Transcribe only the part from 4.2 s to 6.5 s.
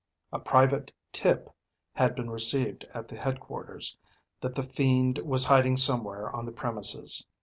that the fiend was hiding somewhere on